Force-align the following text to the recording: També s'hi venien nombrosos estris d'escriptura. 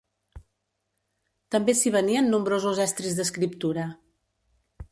També 1.55 1.75
s'hi 1.81 1.93
venien 1.97 2.31
nombrosos 2.35 2.81
estris 2.89 3.19
d'escriptura. 3.21 3.85